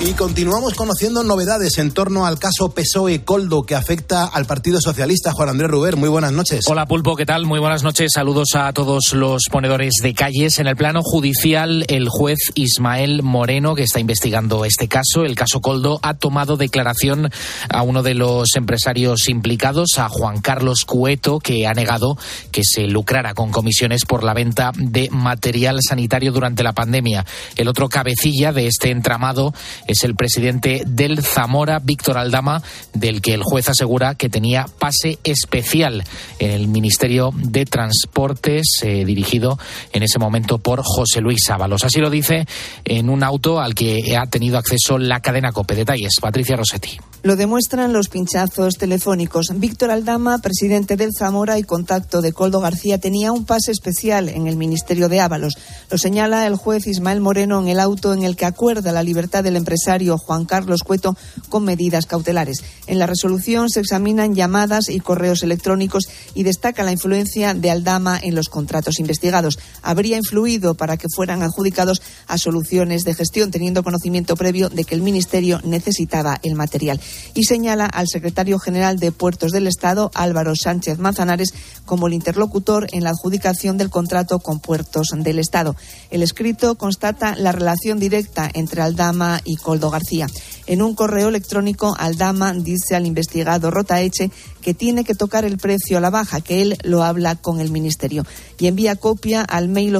Y 0.00 0.12
continuamos 0.12 0.74
conociendo 0.74 1.24
novedades 1.24 1.76
en 1.78 1.90
torno 1.90 2.24
al 2.24 2.38
caso 2.38 2.70
PSOE 2.70 3.24
Coldo 3.24 3.64
que 3.64 3.74
afecta 3.74 4.26
al 4.26 4.46
Partido 4.46 4.80
Socialista. 4.80 5.32
Juan 5.32 5.48
Andrés 5.48 5.68
Ruber, 5.68 5.96
muy 5.96 6.08
buenas 6.08 6.30
noches. 6.30 6.64
Hola 6.68 6.86
Pulpo, 6.86 7.16
¿qué 7.16 7.26
tal? 7.26 7.46
Muy 7.46 7.58
buenas 7.58 7.82
noches. 7.82 8.12
Saludos 8.14 8.50
a 8.54 8.72
todos 8.72 9.12
los 9.12 9.46
ponedores 9.50 9.94
de 10.00 10.14
calles. 10.14 10.60
En 10.60 10.68
el 10.68 10.76
plano 10.76 11.00
judicial, 11.02 11.84
el 11.88 12.08
juez 12.08 12.38
Ismael 12.54 13.24
Moreno, 13.24 13.74
que 13.74 13.82
está 13.82 13.98
investigando 13.98 14.64
este 14.64 14.86
caso, 14.86 15.24
el 15.24 15.34
caso 15.34 15.60
Coldo, 15.60 15.98
ha 16.04 16.14
tomado 16.14 16.56
declaración 16.56 17.32
a 17.68 17.82
uno 17.82 18.04
de 18.04 18.14
los 18.14 18.54
empresarios 18.54 19.28
implicados, 19.28 19.98
a 19.98 20.08
Juan 20.08 20.40
Carlos 20.40 20.84
Cueto, 20.84 21.40
que 21.40 21.66
ha 21.66 21.74
negado 21.74 22.16
que 22.52 22.62
se 22.62 22.86
lucrara 22.86 23.34
con 23.34 23.50
comisiones 23.50 24.04
por 24.04 24.22
la 24.22 24.32
venta 24.32 24.70
de 24.76 25.08
material 25.10 25.80
sanitario 25.82 26.30
durante 26.30 26.62
la 26.62 26.72
pandemia. 26.72 27.26
El 27.56 27.66
otro 27.66 27.88
cabecilla 27.88 28.52
de 28.52 28.68
este 28.68 28.92
entramado 28.92 29.52
es 29.88 30.04
el 30.04 30.14
presidente 30.14 30.82
del 30.86 31.22
Zamora, 31.22 31.80
Víctor 31.82 32.18
Aldama, 32.18 32.62
del 32.94 33.20
que 33.20 33.34
el 33.34 33.42
juez 33.42 33.68
asegura 33.68 34.14
que 34.14 34.28
tenía 34.28 34.66
pase 34.78 35.18
especial 35.24 36.04
en 36.38 36.50
el 36.52 36.68
Ministerio 36.68 37.32
de 37.34 37.64
Transportes, 37.64 38.80
eh, 38.82 39.04
dirigido 39.04 39.58
en 39.92 40.04
ese 40.04 40.20
momento 40.20 40.58
por 40.58 40.82
José 40.84 41.20
Luis 41.20 41.48
Ábalos. 41.50 41.84
Así 41.84 41.98
lo 41.98 42.10
dice 42.10 42.46
en 42.84 43.10
un 43.10 43.24
auto 43.24 43.60
al 43.60 43.74
que 43.74 44.16
ha 44.16 44.26
tenido 44.26 44.58
acceso 44.58 44.98
la 44.98 45.20
cadena 45.20 45.50
COPE. 45.50 45.74
Detalles, 45.74 46.12
Patricia 46.20 46.56
Rossetti. 46.56 46.98
Lo 47.24 47.34
demuestran 47.34 47.92
los 47.92 48.08
pinchazos 48.08 48.74
telefónicos. 48.78 49.48
Víctor 49.56 49.90
Aldama, 49.90 50.38
presidente 50.38 50.96
del 50.96 51.10
Zamora 51.12 51.58
y 51.58 51.64
contacto 51.64 52.22
de 52.22 52.32
Coldo 52.32 52.60
García, 52.60 52.98
tenía 52.98 53.32
un 53.32 53.44
pase 53.44 53.72
especial 53.72 54.28
en 54.28 54.46
el 54.46 54.56
Ministerio 54.56 55.08
de 55.08 55.20
Ábalos. 55.20 55.58
Lo 55.90 55.98
señala 55.98 56.46
el 56.46 56.54
juez 56.54 56.86
Ismael 56.86 57.20
Moreno 57.20 57.60
en 57.60 57.66
el 57.66 57.80
auto 57.80 58.14
en 58.14 58.22
el 58.22 58.36
que 58.36 58.44
acuerda 58.44 58.92
la 58.92 59.02
libertad 59.02 59.42
del 59.42 59.56
empresario 59.56 60.16
Juan 60.16 60.44
Carlos 60.44 60.84
Cueto 60.84 61.16
con 61.48 61.64
medidas 61.64 62.06
cautelares. 62.06 62.62
En 62.86 63.00
la 63.00 63.06
resolución 63.06 63.68
se 63.68 63.80
examinan 63.80 64.36
llamadas 64.36 64.88
y 64.88 65.00
correos 65.00 65.42
electrónicos 65.42 66.04
y 66.34 66.44
destaca 66.44 66.84
la 66.84 66.92
influencia 66.92 67.52
de 67.52 67.72
Aldama 67.72 68.20
en 68.22 68.36
los 68.36 68.48
contratos 68.48 69.00
investigados. 69.00 69.58
Habría 69.82 70.18
influido 70.18 70.76
para 70.76 70.96
que 70.96 71.08
fueran 71.12 71.42
adjudicados 71.42 72.00
a 72.28 72.38
soluciones 72.38 73.02
de 73.02 73.14
gestión, 73.14 73.50
teniendo 73.50 73.82
conocimiento 73.82 74.36
previo 74.36 74.68
de 74.68 74.84
que 74.84 74.94
el 74.94 75.02
Ministerio 75.02 75.60
necesitaba 75.64 76.38
el 76.44 76.54
material 76.54 77.00
y 77.34 77.44
señala 77.44 77.86
al 77.86 78.08
secretario 78.08 78.58
general 78.58 78.98
de 78.98 79.12
Puertos 79.12 79.52
del 79.52 79.66
Estado, 79.66 80.10
Álvaro 80.14 80.54
Sánchez 80.54 80.98
Manzanares, 80.98 81.54
como 81.84 82.06
el 82.06 82.14
interlocutor 82.14 82.86
en 82.92 83.04
la 83.04 83.10
adjudicación 83.10 83.78
del 83.78 83.90
contrato 83.90 84.38
con 84.38 84.60
Puertos 84.60 85.08
del 85.16 85.38
Estado. 85.38 85.76
El 86.10 86.22
escrito 86.22 86.76
constata 86.76 87.34
la 87.36 87.52
relación 87.52 87.98
directa 87.98 88.50
entre 88.52 88.82
Aldama 88.82 89.40
y 89.44 89.56
Coldo 89.56 89.90
García. 89.90 90.26
En 90.66 90.82
un 90.82 90.94
correo 90.94 91.28
electrónico, 91.28 91.94
Aldama 91.98 92.52
dice 92.52 92.94
al 92.94 93.06
investigado 93.06 93.70
Rotaeche 93.70 94.30
que 94.60 94.74
tiene 94.74 95.04
que 95.04 95.14
tocar 95.14 95.44
el 95.44 95.56
precio 95.56 95.96
a 95.96 96.00
la 96.00 96.10
baja, 96.10 96.40
que 96.40 96.60
él 96.60 96.76
lo 96.82 97.02
habla 97.02 97.36
con 97.36 97.60
el 97.60 97.70
Ministerio 97.70 98.26
y 98.58 98.66
envía 98.66 98.96
copia 98.96 99.42
al 99.42 99.68
mail 99.68 99.96